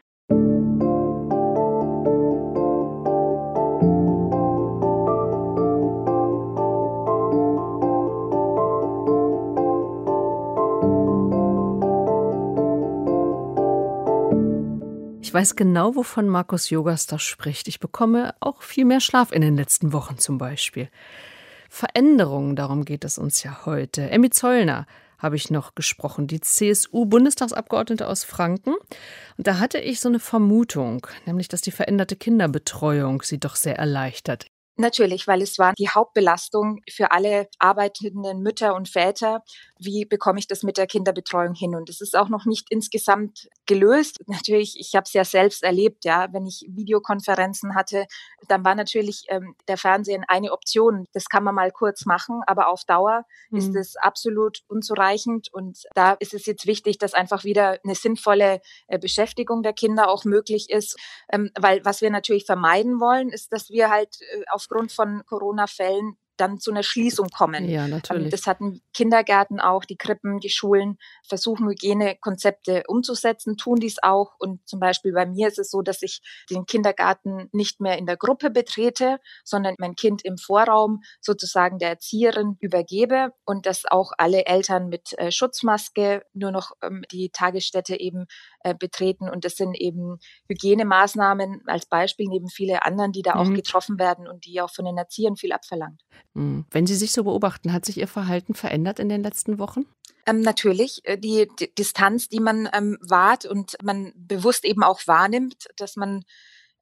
Ich 15.32 15.34
weiß 15.34 15.56
genau, 15.56 15.96
wovon 15.96 16.28
Markus 16.28 16.70
Yogas 16.72 17.08
da 17.08 17.18
spricht. 17.18 17.70
Ich 17.70 17.80
bekomme 17.80 18.36
auch 18.42 18.62
viel 18.64 18.84
mehr 18.84 19.00
Schlaf 19.00 19.32
in 19.32 19.42
den 19.42 19.56
letzten 19.56 19.94
Wochen 19.94 20.18
zum 20.18 20.38
Beispiel. 20.38 20.90
Veränderungen, 21.70 22.58
darum 22.58 22.84
geht 22.84 23.06
es 23.06 23.18
uns 23.18 23.42
ja 23.42 23.66
heute. 23.66 24.10
Emmy 24.10 24.30
Zollner 24.30 24.86
habe 25.18 25.38
ich 25.38 25.50
noch 25.50 25.74
gesprochen, 25.74 26.28
die 26.28 26.42
CSU-Bundestagsabgeordnete 26.42 28.10
aus 28.10 28.26
Franken. 28.26 28.74
Und 29.38 29.48
da 29.48 29.58
hatte 29.58 29.78
ich 29.78 30.02
so 30.02 30.10
eine 30.10 30.20
Vermutung, 30.20 31.08
nämlich, 31.26 31.48
dass 31.48 31.62
die 31.62 31.72
veränderte 31.72 32.18
Kinderbetreuung 32.18 33.22
sie 33.22 33.40
doch 33.40 33.56
sehr 33.56 33.78
erleichtert. 33.80 34.51
Natürlich, 34.78 35.28
weil 35.28 35.42
es 35.42 35.60
war 35.60 35.74
die 35.74 35.90
Hauptbelastung 35.90 36.80
für 36.90 37.12
alle 37.12 37.50
arbeitenden 37.60 38.42
Mütter 38.42 38.74
und 38.74 38.88
Väter. 38.88 39.44
Wie 39.78 40.06
bekomme 40.06 40.40
ich 40.40 40.48
das 40.48 40.64
mit 40.64 40.78
der 40.78 40.88
Kinderbetreuung 40.88 41.54
hin? 41.54 41.76
Und 41.76 41.90
es 41.90 42.00
ist 42.00 42.16
auch 42.16 42.30
noch 42.30 42.46
nicht 42.46 42.68
insgesamt 42.70 43.50
gelöst. 43.66 44.20
Natürlich, 44.28 44.80
ich 44.80 44.96
habe 44.96 45.04
es 45.06 45.14
ja 45.14 45.26
selbst 45.26 45.64
erlebt, 45.64 46.06
ja, 46.06 46.30
wenn 46.32 46.46
ich 46.46 46.66
Videokonferenzen 46.70 47.76
hatte, 47.76 48.06
dann 48.48 48.64
war 48.64 48.74
natürlich 48.76 49.26
ähm, 49.28 49.56
der 49.68 49.78
Fernsehen 49.78 50.24
eine 50.28 50.52
Option. 50.52 51.06
Das 51.14 51.26
kann 51.26 51.44
man 51.44 51.56
mal 51.56 51.72
kurz 51.72 52.06
machen, 52.06 52.42
aber 52.48 52.70
auf 52.70 52.86
Dauer 52.86 53.26
mhm. 53.50 53.58
ist 53.58 53.76
es 53.76 53.96
absolut 53.98 54.62
unzureichend. 54.68 55.50
Und 55.52 55.84
da 55.96 56.14
ist 56.14 56.34
es 56.34 56.46
jetzt 56.46 56.66
wichtig, 56.66 56.98
dass 56.98 57.14
einfach 57.14 57.44
wieder 57.44 57.78
eine 57.84 57.96
sinnvolle 57.96 58.62
äh, 58.88 58.98
Beschäftigung 58.98 59.64
der 59.64 59.74
Kinder 59.74 60.10
auch 60.10 60.24
möglich 60.24 60.70
ist. 60.70 60.98
Ähm, 61.32 61.52
weil 61.60 61.84
was 61.84 62.02
wir 62.02 62.10
natürlich 62.10 62.46
vermeiden 62.46 63.00
wollen, 63.00 63.30
ist, 63.30 63.52
dass 63.52 63.70
wir 63.70 63.90
halt 63.90 64.18
äh, 64.22 64.44
aufgrund 64.62 64.92
von 64.92 65.26
Corona-Fällen 65.26 66.18
dann 66.42 66.60
zu 66.60 66.72
einer 66.72 66.84
Schließung 66.84 67.30
kommen. 67.30 67.70
Ja, 67.70 67.86
ähm, 67.86 67.92
natürlich. 67.92 68.32
Das 68.32 68.48
hatten 68.48 68.82
Kindergärten 68.94 69.60
auch, 69.60 69.86
die 69.86 69.96
Krippen, 69.96 70.40
die 70.40 70.50
Schulen 70.50 70.98
versuchen 71.28 71.70
Hygienekonzepte 71.70 72.84
umzusetzen, 72.88 73.58
tun 73.58 73.80
dies 73.80 73.98
auch. 74.02 74.34
Und 74.40 74.68
zum 74.68 74.80
Beispiel 74.80 75.14
bei 75.14 75.26
mir 75.26 75.48
ist 75.48 75.60
es 75.60 75.70
so, 75.70 75.82
dass 75.82 76.02
ich 76.02 76.22
den 76.50 76.66
Kindergarten 76.66 77.48
nicht 77.52 77.80
mehr 77.80 77.98
in 77.98 78.06
der 78.06 78.18
Gruppe 78.18 78.50
betrete, 78.50 79.20
sondern 79.44 79.76
mein 79.78 79.96
Kind 79.96 80.26
im 80.26 80.38
Vorraum 80.38 81.02
sozusagen 81.22 81.78
der 81.78 81.90
Erzieherin 81.90 82.58
übergebe 82.60 83.34
und 83.46 83.66
dass 83.66 83.86
auch 83.86 84.12
alle 84.18 84.46
Eltern 84.48 84.90
mit 84.90 85.18
äh, 85.18 85.32
Schutzmaske 85.32 86.24
nur 86.34 86.52
noch 86.52 86.72
ähm, 86.82 87.04
die 87.12 87.30
Tagesstätte 87.30 88.00
eben 88.00 88.26
äh, 88.64 88.74
betreten. 88.74 89.30
Und 89.30 89.46
das 89.46 89.56
sind 89.56 89.80
eben 89.80 90.18
Hygienemaßnahmen 90.50 91.64
als 91.68 91.86
Beispiel 91.86 92.28
neben 92.28 92.50
viele 92.50 92.84
anderen, 92.84 93.12
die 93.12 93.22
da 93.22 93.36
mhm. 93.36 93.42
auch 93.42 93.54
getroffen 93.54 94.00
werden 94.00 94.28
und 94.28 94.46
die 94.46 94.60
auch 94.62 94.72
von 94.72 94.86
den 94.86 94.98
Erziehern 94.98 95.36
viel 95.36 95.52
abverlangt. 95.52 96.02
Mhm. 96.34 96.66
Wenn 96.72 96.88
Sie 96.88 96.96
sich 96.96 97.12
so 97.12 97.24
beobachten, 97.24 97.74
hat 97.74 97.86
sich 97.86 97.98
Ihr 97.98 98.08
Verhalten 98.08 98.54
verändert 98.54 99.00
in 99.00 99.10
den 99.10 99.24
letzten 99.24 99.60
Wochen? 99.60 99.86
Ähm, 100.26 100.42
natürlich, 100.42 101.02
äh, 101.04 101.18
die, 101.18 101.48
die, 101.60 101.74
Distanz, 101.74 102.30
die 102.30 102.40
man 102.40 102.70
ähm, 102.74 102.98
wahrt 103.02 103.46
und 103.46 103.76
man 103.84 104.14
bewusst 104.16 104.66
eben 104.66 104.84
auch 104.84 105.02
wahrnimmt, 105.08 105.68
dass 105.78 105.96
man 105.96 106.24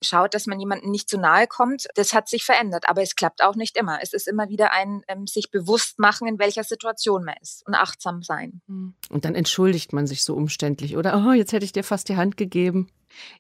schaut, 0.01 0.34
dass 0.34 0.48
man 0.48 0.60
jemandem 0.60 0.91
nicht 0.91 1.10
zu 1.10 1.18
nahe 1.18 1.48
kommt, 1.48 1.88
das 1.96 2.13
hat 2.13 2.29
sich 2.29 2.46
verändert. 2.46 2.86
Aber 2.88 3.01
es 3.01 3.15
klappt 3.15 3.44
auch 3.44 3.56
nicht 3.56 3.77
immer. 3.77 4.00
Es 4.01 4.13
ist 4.13 4.27
immer 4.27 4.50
wieder 4.50 4.72
ein 4.72 5.01
ähm, 5.08 5.27
sich 5.27 5.51
bewusst 5.51 6.00
machen, 6.00 6.27
in 6.27 6.39
welcher 6.39 6.63
Situation 6.63 7.25
man 7.25 7.36
ist 7.41 7.65
und 7.68 7.75
achtsam 7.75 8.24
sein. 8.24 8.62
Hm. 8.68 8.94
Und 9.10 9.25
dann 9.25 9.36
entschuldigt 9.36 9.94
man 9.94 10.08
sich 10.08 10.24
so 10.24 10.36
umständlich, 10.36 10.98
oder? 10.98 11.25
Oh, 11.25 11.34
jetzt 11.34 11.51
hätte 11.51 11.65
ich 11.65 11.74
dir 11.74 11.84
fast 11.84 12.10
die 12.10 12.18
Hand 12.18 12.38
gegeben. 12.38 12.89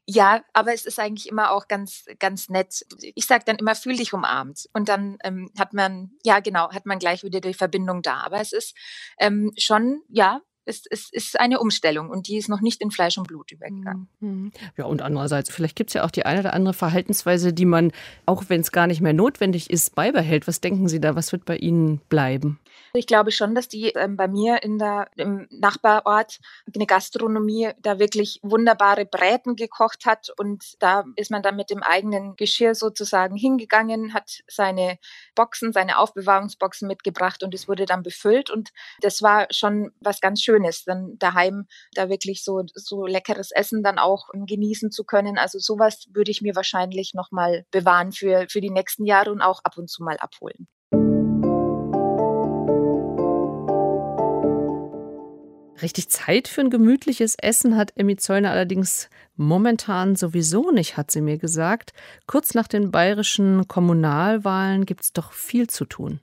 Ja, 0.05 0.43
aber 0.53 0.73
es 0.73 0.85
ist 0.85 0.99
eigentlich 0.99 1.29
immer 1.29 1.51
auch 1.51 1.67
ganz, 1.67 2.05
ganz 2.19 2.49
nett. 2.49 2.85
Ich 3.15 3.25
sage 3.25 3.43
dann 3.45 3.57
immer, 3.57 3.75
fühl 3.75 3.95
dich 3.95 4.13
umarmt. 4.13 4.69
Und 4.73 4.89
dann 4.89 5.17
ähm, 5.23 5.49
hat 5.57 5.73
man, 5.73 6.11
ja 6.23 6.39
genau, 6.39 6.71
hat 6.71 6.85
man 6.85 6.99
gleich 6.99 7.23
wieder 7.23 7.41
die 7.41 7.53
Verbindung 7.53 8.01
da. 8.01 8.21
Aber 8.21 8.39
es 8.39 8.53
ist 8.53 8.75
ähm, 9.19 9.51
schon, 9.57 10.01
ja, 10.09 10.41
es, 10.69 10.83
es 10.89 11.09
ist 11.11 11.39
eine 11.39 11.59
Umstellung 11.59 12.09
und 12.09 12.27
die 12.27 12.37
ist 12.37 12.47
noch 12.47 12.61
nicht 12.61 12.81
in 12.81 12.91
Fleisch 12.91 13.17
und 13.17 13.27
Blut 13.27 13.51
übergegangen. 13.51 14.07
Mhm. 14.19 14.51
Ja, 14.77 14.85
und 14.85 15.01
andererseits, 15.01 15.49
vielleicht 15.49 15.75
gibt 15.75 15.89
es 15.89 15.95
ja 15.95 16.05
auch 16.05 16.11
die 16.11 16.25
eine 16.25 16.41
oder 16.41 16.53
andere 16.53 16.73
Verhaltensweise, 16.73 17.51
die 17.51 17.65
man, 17.65 17.91
auch 18.25 18.43
wenn 18.47 18.61
es 18.61 18.71
gar 18.71 18.87
nicht 18.87 19.01
mehr 19.01 19.13
notwendig 19.13 19.69
ist, 19.69 19.95
beibehält. 19.95 20.47
Was 20.47 20.61
denken 20.61 20.87
Sie 20.87 21.01
da? 21.01 21.15
Was 21.15 21.31
wird 21.31 21.45
bei 21.45 21.57
Ihnen 21.57 21.99
bleiben? 22.09 22.59
Ich 22.93 23.05
glaube 23.05 23.31
schon, 23.31 23.53
dass 23.53 23.67
die 23.67 23.89
ähm, 23.89 24.15
bei 24.15 24.27
mir 24.27 24.63
in 24.63 24.79
der, 24.79 25.09
im 25.15 25.47
Nachbarort 25.51 26.39
eine 26.73 26.85
Gastronomie 26.85 27.71
da 27.79 27.99
wirklich 27.99 28.39
wunderbare 28.41 29.05
Bräten 29.05 29.55
gekocht 29.55 30.05
hat 30.05 30.29
und 30.37 30.63
da 30.79 31.03
ist 31.15 31.29
man 31.29 31.43
dann 31.43 31.55
mit 31.55 31.69
dem 31.69 31.83
eigenen 31.83 32.35
Geschirr 32.35 32.73
sozusagen 32.73 33.35
hingegangen, 33.35 34.13
hat 34.13 34.39
seine 34.47 34.97
Boxen, 35.35 35.71
seine 35.71 35.99
Aufbewahrungsboxen 35.99 36.87
mitgebracht 36.87 37.43
und 37.43 37.53
es 37.53 37.67
wurde 37.67 37.85
dann 37.85 38.01
befüllt 38.01 38.49
und 38.49 38.69
das 39.01 39.21
war 39.21 39.47
schon 39.51 39.91
was 39.99 40.19
ganz 40.21 40.41
Schönes, 40.41 40.83
dann 40.83 41.17
daheim 41.19 41.67
da 41.93 42.09
wirklich 42.09 42.43
so, 42.43 42.63
so 42.73 43.05
leckeres 43.05 43.51
Essen 43.51 43.83
dann 43.83 43.99
auch 43.99 44.29
genießen 44.33 44.91
zu 44.91 45.03
können. 45.03 45.37
Also 45.37 45.59
sowas 45.59 46.07
würde 46.11 46.31
ich 46.31 46.41
mir 46.41 46.55
wahrscheinlich 46.55 47.13
nochmal 47.13 47.65
bewahren 47.71 48.11
für, 48.11 48.47
für 48.49 48.61
die 48.61 48.71
nächsten 48.71 49.05
Jahre 49.05 49.31
und 49.31 49.41
auch 49.41 49.61
ab 49.63 49.77
und 49.77 49.89
zu 49.89 50.03
mal 50.03 50.17
abholen. 50.17 50.67
Richtig 55.81 56.09
Zeit 56.09 56.47
für 56.47 56.61
ein 56.61 56.69
gemütliches 56.69 57.35
Essen 57.35 57.77
hat 57.77 57.93
Emmy 57.95 58.15
Zäuner 58.17 58.51
allerdings 58.51 59.09
momentan 59.35 60.15
sowieso 60.15 60.71
nicht, 60.71 60.97
hat 60.97 61.11
sie 61.11 61.21
mir 61.21 61.37
gesagt. 61.37 61.93
Kurz 62.27 62.53
nach 62.53 62.67
den 62.67 62.91
bayerischen 62.91 63.67
Kommunalwahlen 63.67 64.85
gibt 64.85 65.03
es 65.03 65.13
doch 65.13 65.31
viel 65.31 65.67
zu 65.67 65.85
tun. 65.85 66.19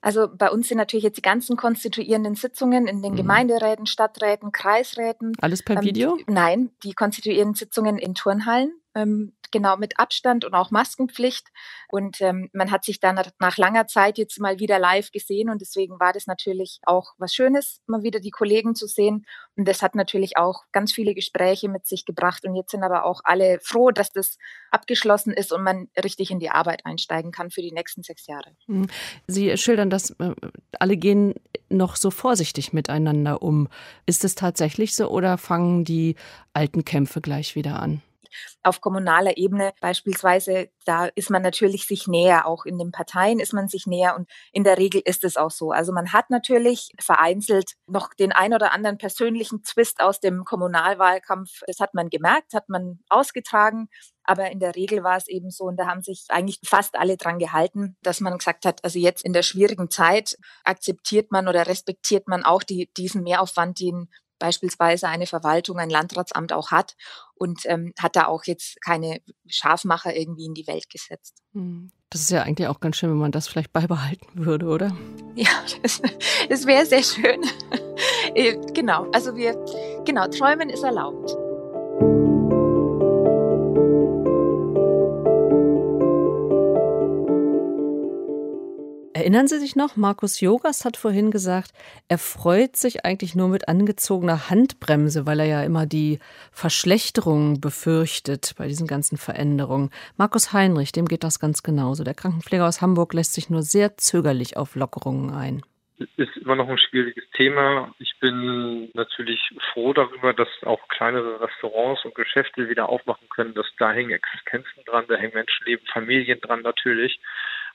Also 0.00 0.28
bei 0.28 0.50
uns 0.50 0.68
sind 0.68 0.78
natürlich 0.78 1.04
jetzt 1.04 1.16
die 1.16 1.22
ganzen 1.22 1.56
konstituierenden 1.56 2.34
Sitzungen 2.34 2.86
in 2.86 3.02
den 3.02 3.12
mhm. 3.12 3.16
Gemeinderäten, 3.16 3.86
Stadträten, 3.86 4.52
Kreisräten. 4.52 5.32
Alles 5.40 5.62
per 5.62 5.76
ähm, 5.76 5.82
Video? 5.82 6.18
Nein, 6.26 6.70
die 6.84 6.92
konstituierenden 6.92 7.54
Sitzungen 7.54 7.98
in 7.98 8.14
Turnhallen 8.14 8.72
ähm, 8.94 9.32
genau 9.50 9.76
mit 9.76 9.98
Abstand 9.98 10.44
und 10.44 10.54
auch 10.54 10.70
Maskenpflicht. 10.70 11.48
Und 11.88 12.20
ähm, 12.20 12.50
man 12.52 12.70
hat 12.70 12.84
sich 12.84 13.00
dann 13.00 13.20
nach 13.38 13.56
langer 13.56 13.86
Zeit 13.86 14.18
jetzt 14.18 14.40
mal 14.40 14.58
wieder 14.58 14.78
live 14.78 15.10
gesehen 15.10 15.50
und 15.50 15.60
deswegen 15.60 15.98
war 16.00 16.12
das 16.12 16.26
natürlich 16.26 16.80
auch 16.84 17.14
was 17.18 17.34
Schönes, 17.34 17.80
mal 17.86 18.02
wieder 18.02 18.20
die 18.20 18.30
Kollegen 18.30 18.74
zu 18.74 18.86
sehen. 18.86 19.26
Und 19.56 19.66
das 19.66 19.82
hat 19.82 19.94
natürlich 19.94 20.36
auch 20.36 20.62
ganz 20.72 20.92
viele 20.92 21.14
Gespräche 21.14 21.68
mit 21.68 21.86
sich 21.86 22.04
gebracht. 22.04 22.44
Und 22.44 22.54
jetzt 22.54 22.70
sind 22.70 22.82
aber 22.82 23.04
auch 23.04 23.20
alle 23.24 23.58
froh, 23.60 23.90
dass 23.90 24.10
das 24.10 24.38
abgeschlossen 24.70 25.32
ist 25.32 25.52
und 25.52 25.62
man 25.62 25.88
richtig 26.02 26.30
in 26.30 26.38
die 26.38 26.50
Arbeit 26.50 26.86
einsteigen 26.86 27.32
kann 27.32 27.50
für 27.50 27.62
die 27.62 27.72
nächsten 27.72 28.02
sechs 28.02 28.26
Jahre. 28.26 28.54
Mhm. 28.66 28.86
Sie 29.26 29.56
schildern, 29.56 29.90
dass 29.90 30.10
äh, 30.10 30.34
alle 30.78 30.96
gehen 30.96 31.34
noch 31.68 31.96
so 31.96 32.10
vorsichtig 32.10 32.72
miteinander 32.72 33.42
um. 33.42 33.68
Ist 34.06 34.24
es 34.24 34.34
tatsächlich 34.34 34.94
so 34.94 35.08
oder 35.08 35.38
fangen 35.38 35.84
die 35.84 36.16
alten 36.52 36.84
Kämpfe 36.84 37.20
gleich 37.20 37.54
wieder 37.54 37.80
an? 37.80 38.02
Auf 38.62 38.80
kommunaler 38.80 39.36
Ebene 39.36 39.72
beispielsweise, 39.80 40.70
da 40.84 41.06
ist 41.14 41.30
man 41.30 41.42
natürlich 41.42 41.86
sich 41.86 42.06
näher, 42.06 42.46
auch 42.46 42.64
in 42.64 42.78
den 42.78 42.92
Parteien 42.92 43.40
ist 43.40 43.52
man 43.52 43.68
sich 43.68 43.86
näher 43.86 44.16
und 44.16 44.28
in 44.52 44.64
der 44.64 44.78
Regel 44.78 45.02
ist 45.04 45.24
es 45.24 45.36
auch 45.36 45.50
so. 45.50 45.70
Also 45.72 45.92
man 45.92 46.12
hat 46.12 46.30
natürlich 46.30 46.92
vereinzelt 47.00 47.72
noch 47.86 48.14
den 48.14 48.32
ein 48.32 48.54
oder 48.54 48.72
anderen 48.72 48.98
persönlichen 48.98 49.62
Twist 49.62 50.00
aus 50.00 50.20
dem 50.20 50.44
Kommunalwahlkampf. 50.44 51.60
Das 51.66 51.80
hat 51.80 51.94
man 51.94 52.10
gemerkt, 52.10 52.54
hat 52.54 52.68
man 52.68 53.00
ausgetragen. 53.08 53.88
Aber 54.24 54.50
in 54.50 54.60
der 54.60 54.76
Regel 54.76 55.02
war 55.02 55.16
es 55.16 55.26
eben 55.26 55.50
so, 55.50 55.64
und 55.64 55.78
da 55.78 55.86
haben 55.86 56.02
sich 56.02 56.26
eigentlich 56.28 56.60
fast 56.62 56.96
alle 56.96 57.16
dran 57.16 57.38
gehalten, 57.38 57.96
dass 58.02 58.20
man 58.20 58.36
gesagt 58.36 58.66
hat, 58.66 58.84
also 58.84 58.98
jetzt 58.98 59.24
in 59.24 59.32
der 59.32 59.42
schwierigen 59.42 59.88
Zeit 59.88 60.36
akzeptiert 60.64 61.32
man 61.32 61.48
oder 61.48 61.66
respektiert 61.66 62.28
man 62.28 62.44
auch 62.44 62.62
die, 62.62 62.90
diesen 62.94 63.22
Mehraufwand, 63.22 63.80
den 63.80 64.10
beispielsweise 64.38 65.08
eine 65.08 65.26
Verwaltung, 65.26 65.78
ein 65.78 65.90
Landratsamt 65.90 66.52
auch 66.52 66.70
hat 66.70 66.96
und 67.34 67.60
ähm, 67.64 67.92
hat 67.98 68.16
da 68.16 68.26
auch 68.26 68.44
jetzt 68.44 68.80
keine 68.82 69.20
Schafmacher 69.46 70.14
irgendwie 70.14 70.46
in 70.46 70.54
die 70.54 70.66
Welt 70.66 70.90
gesetzt. 70.90 71.42
Hm. 71.52 71.90
Das 72.10 72.22
ist 72.22 72.30
ja 72.30 72.42
eigentlich 72.42 72.68
auch 72.68 72.80
ganz 72.80 72.96
schön, 72.96 73.10
wenn 73.10 73.18
man 73.18 73.32
das 73.32 73.48
vielleicht 73.48 73.72
beibehalten 73.72 74.26
würde, 74.34 74.66
oder? 74.66 74.96
Ja, 75.34 75.50
das, 75.82 76.02
das 76.48 76.66
wäre 76.66 76.86
sehr 76.86 77.02
schön. 77.02 77.42
Äh, 78.34 78.56
genau, 78.74 79.10
also 79.12 79.34
wir, 79.36 79.54
genau, 80.04 80.28
träumen 80.28 80.68
ist 80.68 80.84
erlaubt. 80.84 81.34
Erinnern 89.18 89.48
Sie 89.48 89.58
sich 89.58 89.74
noch, 89.74 89.96
Markus 89.96 90.40
Jogas 90.40 90.84
hat 90.84 90.96
vorhin 90.96 91.32
gesagt, 91.32 91.72
er 92.06 92.18
freut 92.18 92.76
sich 92.76 93.04
eigentlich 93.04 93.34
nur 93.34 93.48
mit 93.48 93.66
angezogener 93.66 94.48
Handbremse, 94.48 95.26
weil 95.26 95.40
er 95.40 95.46
ja 95.46 95.62
immer 95.64 95.86
die 95.86 96.20
Verschlechterung 96.52 97.60
befürchtet 97.60 98.54
bei 98.56 98.68
diesen 98.68 98.86
ganzen 98.86 99.18
Veränderungen. 99.18 99.90
Markus 100.16 100.52
Heinrich, 100.52 100.92
dem 100.92 101.06
geht 101.06 101.24
das 101.24 101.40
ganz 101.40 101.64
genauso. 101.64 102.04
Der 102.04 102.14
Krankenpfleger 102.14 102.68
aus 102.68 102.80
Hamburg 102.80 103.12
lässt 103.12 103.34
sich 103.34 103.50
nur 103.50 103.62
sehr 103.62 103.96
zögerlich 103.96 104.56
auf 104.56 104.76
Lockerungen 104.76 105.34
ein 105.34 105.62
ist 106.16 106.36
immer 106.36 106.54
noch 106.54 106.68
ein 106.68 106.78
schwieriges 106.78 107.28
Thema. 107.32 107.92
Ich 107.98 108.14
bin 108.20 108.88
natürlich 108.94 109.40
froh 109.72 109.92
darüber, 109.92 110.32
dass 110.32 110.48
auch 110.62 110.86
kleinere 110.88 111.40
Restaurants 111.40 112.04
und 112.04 112.14
Geschäfte 112.14 112.68
wieder 112.68 112.88
aufmachen 112.88 113.28
können. 113.30 113.54
Dass 113.54 113.66
da 113.78 113.92
hängen 113.92 114.12
Existenzen 114.12 114.84
dran, 114.86 115.06
da 115.08 115.16
hängen 115.16 115.34
Menschenleben, 115.34 115.84
Familien 115.86 116.40
dran 116.40 116.62
natürlich. 116.62 117.18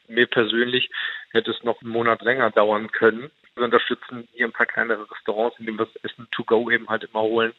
Mir 0.08 0.28
persönlich 0.28 0.90
hätte 1.32 1.52
es 1.52 1.64
noch 1.64 1.82
einen 1.82 1.92
Monat 1.92 2.22
länger 2.22 2.52
dauern 2.52 2.92
können. 2.92 3.32
Wir 3.56 3.64
unterstützen 3.64 4.28
hier 4.34 4.48
ein 4.48 4.52
paar 4.52 4.66
kleinere 4.66 5.10
Restaurants, 5.10 5.60
indem 5.60 5.78
wir 5.78 5.86
das 5.86 6.04
Essen 6.04 6.28
to 6.32 6.44
go 6.44 6.70
eben 6.70 6.90
halt 6.90 7.04
immer 7.04 7.22
holen 7.22 7.54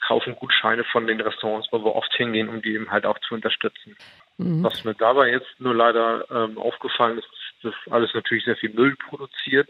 kaufen 0.00 0.34
Gutscheine 0.34 0.84
von 0.84 1.06
den 1.06 1.20
Restaurants, 1.20 1.68
wo 1.70 1.84
wir 1.84 1.94
oft 1.94 2.12
hingehen, 2.14 2.48
um 2.48 2.62
die 2.62 2.74
eben 2.74 2.90
halt 2.90 3.06
auch 3.06 3.18
zu 3.20 3.34
unterstützen. 3.34 3.96
Mhm. 4.38 4.64
Was 4.64 4.84
mir 4.84 4.94
dabei 4.94 5.30
jetzt 5.30 5.60
nur 5.60 5.74
leider 5.74 6.24
ähm, 6.30 6.58
aufgefallen 6.58 7.18
ist, 7.18 7.28
dass 7.62 7.74
alles 7.90 8.12
natürlich 8.14 8.44
sehr 8.44 8.56
viel 8.56 8.70
Müll 8.70 8.96
produziert, 8.96 9.68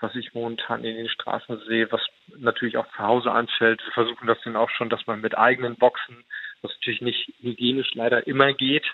was 0.00 0.14
ich 0.14 0.32
momentan 0.34 0.84
in 0.84 0.96
den 0.96 1.08
Straßen 1.08 1.60
sehe, 1.66 1.90
was 1.92 2.00
natürlich 2.38 2.76
auch 2.76 2.88
zu 2.92 2.98
Hause 2.98 3.30
anfällt. 3.30 3.84
Wir 3.84 3.92
versuchen 3.92 4.26
das 4.26 4.38
dann 4.44 4.56
auch 4.56 4.70
schon, 4.70 4.88
dass 4.88 5.06
man 5.06 5.20
mit 5.20 5.36
eigenen 5.36 5.76
Boxen, 5.76 6.24
was 6.62 6.72
natürlich 6.72 7.02
nicht 7.02 7.32
hygienisch 7.40 7.94
leider 7.94 8.26
immer 8.26 8.52
geht, 8.52 8.86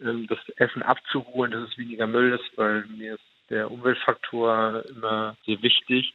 das 0.00 0.38
Essen 0.56 0.82
abzuholen, 0.82 1.52
dass 1.52 1.68
es 1.68 1.78
weniger 1.78 2.06
Müll 2.06 2.32
ist, 2.32 2.56
weil 2.56 2.84
mir 2.86 3.14
ist 3.14 3.24
der 3.50 3.70
Umweltfaktor 3.70 4.84
immer 4.88 5.36
sehr 5.44 5.60
wichtig. 5.60 6.14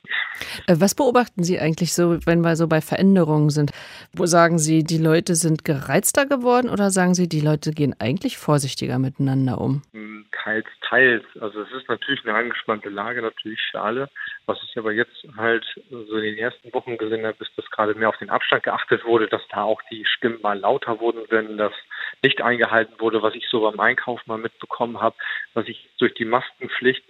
Äh, 0.68 0.76
was 0.80 0.96
beobachten 0.96 1.44
Sie 1.44 1.60
eigentlich 1.60 1.94
so, 1.94 2.18
wenn 2.26 2.42
wir 2.42 2.56
so 2.56 2.68
bei 2.68 2.82
Veränderungen 2.82 3.50
sind? 3.50 3.72
Wo 4.14 4.26
sagen 4.26 4.58
Sie, 4.58 4.84
die 4.84 4.98
Leute 4.98 5.36
sind 5.36 5.66
gereizter 5.66 6.26
geworden 6.26 6.70
oder 6.70 6.90
sagen 6.90 7.14
Sie, 7.14 7.28
die 7.28 7.42
Leute 7.42 7.72
gehen 7.72 7.96
eigentlich 8.00 8.38
vorsichtiger 8.38 9.00
miteinander 9.00 9.60
um? 9.60 9.84
Hm, 9.92 10.26
teils, 10.44 10.66
teils. 10.88 11.24
Also 11.40 11.62
es 11.62 11.72
ist 11.72 11.90
natürlich 11.90 12.26
eine 12.26 12.36
angespannte 12.36 12.90
Lage, 12.90 13.22
natürlich 13.22 13.60
für 13.70 13.82
alle. 13.82 14.10
Was 14.48 14.62
ich 14.64 14.78
aber 14.78 14.92
jetzt 14.92 15.26
halt 15.38 15.66
so 15.90 16.18
in 16.18 16.24
den 16.24 16.38
ersten 16.38 16.72
Wochen 16.74 16.98
gesehen 16.98 17.26
habe, 17.26 17.38
ist, 17.40 17.58
dass 17.58 17.70
gerade 17.72 17.96
mehr 17.96 18.10
auf 18.10 18.18
den 18.18 18.30
Abstand 18.30 18.64
geachtet 18.64 19.04
wurde, 19.04 19.28
dass 19.28 19.42
da 19.50 19.64
auch 19.64 19.82
die 19.90 20.06
Stimmen 20.06 20.40
mal 20.42 20.60
lauter 20.60 21.00
wurden, 21.00 21.26
wenn 21.30 21.58
das 21.58 21.74
nicht 22.22 22.42
eingehalten 22.42 23.00
wurde, 23.00 23.22
was 23.22 23.34
ich 23.34 23.48
so 23.50 23.62
beim 23.62 23.80
Einkauf 23.80 24.26
mal 24.28 24.38
mitbekommen 24.38 25.02
habe, 25.02 25.16
was 25.54 25.68
ich 25.68 25.90
durch 25.98 26.14
die 26.14 26.26
Maskenpflicht 26.26 27.04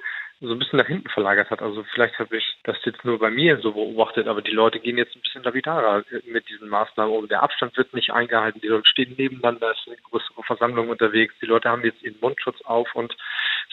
so 0.47 0.53
ein 0.53 0.59
bisschen 0.59 0.77
nach 0.77 0.87
hinten 0.87 1.09
verlagert 1.09 1.49
hat. 1.49 1.61
Also 1.61 1.83
vielleicht 1.93 2.17
habe 2.19 2.37
ich 2.37 2.57
das 2.63 2.77
jetzt 2.83 3.03
nur 3.05 3.19
bei 3.19 3.29
mir 3.29 3.57
so 3.57 3.71
beobachtet, 3.71 4.27
aber 4.27 4.41
die 4.41 4.51
Leute 4.51 4.79
gehen 4.79 4.97
jetzt 4.97 5.15
ein 5.15 5.21
bisschen 5.21 5.43
lapidarer 5.43 6.03
mit 6.25 6.47
diesen 6.49 6.69
Maßnahmen 6.69 7.13
um. 7.15 7.27
Der 7.27 7.43
Abstand 7.43 7.75
wird 7.77 7.93
nicht 7.93 8.11
eingehalten, 8.11 8.61
die 8.61 8.67
Leute 8.67 8.87
stehen 8.87 9.15
nebeneinander, 9.17 9.71
es 9.71 9.79
ist 9.79 9.87
eine 9.87 9.97
größere 9.97 10.43
Versammlung 10.43 10.89
unterwegs, 10.89 11.33
die 11.41 11.47
Leute 11.47 11.69
haben 11.69 11.83
jetzt 11.83 12.01
ihren 12.03 12.19
Mundschutz 12.19 12.61
auf 12.63 12.93
und 12.95 13.15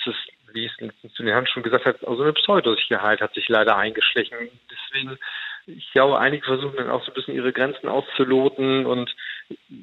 es 0.01 0.07
ist, 0.09 0.55
wie 0.55 0.67
es 0.67 1.13
zu 1.15 1.23
den 1.23 1.47
schon 1.47 1.63
gesagt 1.63 1.87
hat, 1.87 2.07
also 2.07 2.23
eine 2.23 2.33
Pseudosicherheit 2.35 3.21
hat 3.21 3.35
sich 3.35 3.49
leider 3.49 3.77
eingeschlichen. 3.77 4.37
Deswegen 4.71 5.19
ich 5.67 5.93
glaube, 5.93 6.19
einige 6.19 6.45
versuchen 6.45 6.77
dann 6.77 6.91
auch 6.91 7.05
so 7.05 7.13
ein 7.13 7.15
bisschen 7.15 7.35
ihre 7.35 7.53
Grenzen 7.53 7.89
auszuloten 7.89 8.87
und 8.87 9.15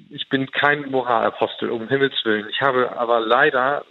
ich 0.10 0.27
bin 0.29 0.51
kein 0.51 0.89
Moralapostel, 0.91 1.69
um 1.69 1.88
Himmels 1.88 2.25
Willen. 2.25 2.50
Ich 2.50 2.62
habe 2.62 2.98
aber 2.98 3.19
leider 3.22 3.86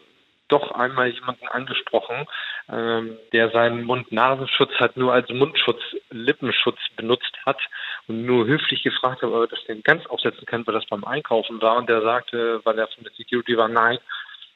doch 0.49 0.73
einmal 0.73 1.09
jemanden 1.09 1.47
angesprochen, 1.49 2.27
ähm, 2.71 3.17
der 3.33 3.51
seinen 3.51 3.85
Mund-Nasenschutz 3.85 4.73
halt 4.79 4.97
nur 4.97 5.13
als 5.13 5.29
Mundschutz, 5.29 5.81
Lippenschutz 6.11 6.79
benutzt 6.97 7.37
hat 7.47 7.61
und 8.07 8.25
nur 8.25 8.47
höflich 8.47 8.83
gefragt 8.83 9.23
hat, 9.23 9.31
ob 9.31 9.43
er 9.43 9.47
das 9.47 9.65
denn 9.65 9.83
ganz 9.83 10.07
aufsetzen 10.07 10.47
kann, 10.47 10.67
weil 10.67 10.75
das 10.75 10.87
beim 10.87 11.05
Einkaufen 11.05 11.61
war. 11.61 11.77
Und 11.77 11.89
der 11.89 12.03
sagte, 12.03 12.61
weil 12.65 12.79
er 12.79 12.89
von 12.89 13.05
der 13.05 13.13
Security 13.13 13.57
war, 13.57 13.69
nein, 13.69 13.99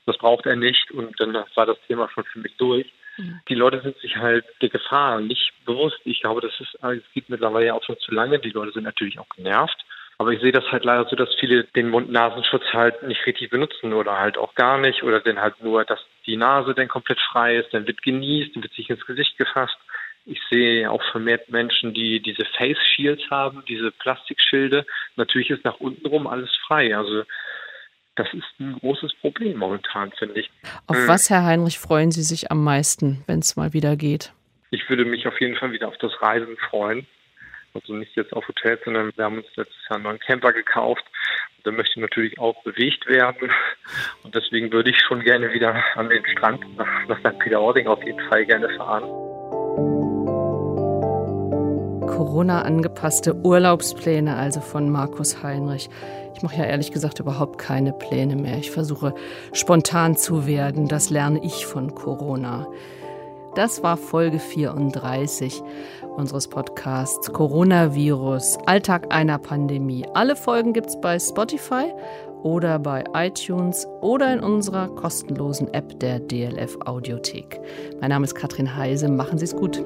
das 0.07 0.19
braucht 0.19 0.47
er 0.47 0.57
nicht. 0.57 0.91
Und 0.91 1.19
dann 1.21 1.35
war 1.35 1.67
das 1.67 1.79
Thema 1.87 2.09
schon 2.11 2.25
für 2.25 2.39
mich 2.41 2.57
durch. 2.57 2.93
Mhm. 3.19 3.41
Die 3.49 3.55
Leute 3.55 3.81
sind 3.83 3.97
sich 3.99 4.17
halt 4.17 4.45
der 4.61 4.71
Gefahr 4.71 5.21
nicht 5.21 5.53
bewusst. 5.65 6.01
Ich 6.05 6.21
glaube, 6.21 6.41
das 6.41 6.53
ist, 6.61 6.75
es 6.83 7.13
geht 7.13 7.29
mittlerweile 7.29 7.67
ja 7.67 7.75
auch 7.75 7.85
schon 7.85 7.99
zu 7.99 8.13
lange. 8.13 8.39
Die 8.39 8.51
Leute 8.51 8.73
sind 8.73 8.85
natürlich 8.85 9.19
auch 9.19 9.29
genervt. 9.37 9.85
Aber 10.23 10.31
ich 10.31 10.41
sehe 10.41 10.53
das 10.53 10.71
halt 10.71 10.85
leider 10.85 11.05
so, 11.11 11.17
dass 11.17 11.35
viele 11.41 11.65
den 11.65 11.89
Mund-Nasenschutz 11.89 12.63
halt 12.73 13.03
nicht 13.03 13.27
richtig 13.27 13.51
benutzen 13.51 13.93
oder 13.93 14.21
halt 14.21 14.39
auch 14.39 14.55
gar 14.55 14.79
nicht 14.79 15.03
oder 15.03 15.19
dann 15.19 15.41
halt 15.41 15.61
nur, 15.61 15.85
dass 15.85 15.99
die 16.27 16.37
Nase 16.37 16.75
dann 16.75 16.87
komplett 16.87 17.19
frei 17.19 17.57
ist, 17.57 17.75
dann 17.75 17.89
wird 17.89 18.05
genießt, 18.05 18.55
dann 18.55 18.63
wird 18.63 18.73
sich 18.73 18.89
ins 18.89 19.05
Gesicht 19.05 19.37
gefasst. 19.37 19.77
Ich 20.25 20.41
sehe 20.49 20.89
auch 20.89 21.03
vermehrt 21.11 21.51
Menschen, 21.51 21.93
die 21.93 22.21
diese 22.21 22.45
Face 22.57 22.79
Shields 22.95 23.29
haben, 23.33 23.65
diese 23.67 23.91
Plastikschilde. 23.91 24.87
Natürlich 25.17 25.51
ist 25.51 25.65
nach 25.65 25.81
unten 25.81 26.07
rum 26.07 26.29
alles 26.29 26.55
frei. 26.69 26.97
Also 26.97 27.25
das 28.15 28.33
ist 28.33 28.61
ein 28.61 28.79
großes 28.79 29.15
Problem 29.15 29.59
momentan, 29.59 30.13
finde 30.13 30.39
ich. 30.39 30.51
Auf 30.87 30.99
hm. 30.99 31.09
was, 31.09 31.31
Herr 31.31 31.45
Heinrich, 31.45 31.81
freuen 31.81 32.13
Sie 32.13 32.23
sich 32.23 32.53
am 32.53 32.63
meisten, 32.63 33.25
wenn 33.27 33.41
es 33.41 33.57
mal 33.57 33.73
wieder 33.73 33.97
geht? 33.97 34.33
Ich 34.71 34.89
würde 34.89 35.05
mich 35.05 35.27
auf 35.27 35.41
jeden 35.41 35.57
Fall 35.57 35.73
wieder 35.73 35.89
auf 35.89 35.99
das 35.99 36.13
Reisen 36.23 36.57
freuen. 36.71 37.09
Also 37.75 37.95
nicht 37.95 38.15
jetzt 38.17 38.35
auf 38.35 38.47
Hotels, 38.47 38.81
sondern 38.85 39.13
wir 39.17 39.25
haben 39.25 39.39
uns 39.39 39.47
letztes 39.57 39.89
Jahr 39.89 39.97
einen 39.97 40.05
neuen 40.05 40.19
Camper 40.19 40.53
gekauft. 40.53 41.05
Der 41.65 41.73
möchte 41.73 42.01
natürlich 42.01 42.39
auch 42.39 42.63
bewegt 42.65 43.07
werden. 43.07 43.51
Und 44.25 44.35
deswegen 44.35 44.71
würde 44.73 44.91
ich 44.91 45.01
schon 45.01 45.21
gerne 45.21 45.53
wieder 45.53 45.83
an 45.95 46.09
den 46.09 46.25
Strand 46.27 46.65
nach, 46.77 47.19
St. 47.21 47.39
Peter-Ording 47.39 47.87
auf 47.87 48.03
jeden 48.05 48.21
Fall 48.29 48.45
gerne 48.45 48.69
fahren. 48.77 49.05
Corona-angepasste 52.09 53.35
Urlaubspläne 53.35 54.37
also 54.37 54.61
von 54.61 54.91
Markus 54.91 55.43
Heinrich. 55.43 55.89
Ich 56.35 56.43
mache 56.43 56.57
ja 56.57 56.65
ehrlich 56.65 56.93
gesagt 56.93 57.21
überhaupt 57.21 57.59
keine 57.59 57.93
Pläne 57.93 58.37
mehr. 58.37 58.59
Ich 58.59 58.71
versuche 58.71 59.15
spontan 59.53 60.17
zu 60.17 60.47
werden. 60.47 60.89
Das 60.89 61.11
lerne 61.11 61.41
ich 61.43 61.65
von 61.65 61.95
Corona. 61.95 62.67
Das 63.55 63.83
war 63.83 63.99
Folge 63.99 64.39
34 64.39 65.63
unseres 66.17 66.49
Podcasts 66.49 67.31
Coronavirus, 67.31 68.57
Alltag 68.65 69.13
einer 69.15 69.39
Pandemie. 69.39 70.07
Alle 70.15 70.37
Folgen 70.37 70.73
gibt 70.73 70.87
es 70.87 71.01
bei 71.01 71.19
Spotify 71.19 71.93
oder 72.43 72.79
bei 72.79 73.05
iTunes 73.15 73.87
oder 74.01 74.33
in 74.33 74.41
unserer 74.41 74.89
kostenlosen 74.89 75.73
App 75.75 76.01
der 76.01 76.19
DLF 76.19 76.79
Audiothek. 76.87 77.61
Mein 78.01 78.09
Name 78.09 78.25
ist 78.25 78.35
Katrin 78.35 78.75
Heise. 78.75 79.09
Machen 79.09 79.37
Sie 79.37 79.45
es 79.45 79.55
gut. 79.55 79.83